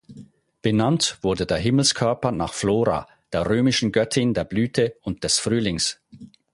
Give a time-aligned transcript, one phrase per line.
[0.63, 6.01] Benannt wurde der Himmelskörper nach Flora, der römischen Göttin der Blüte und des Frühlings.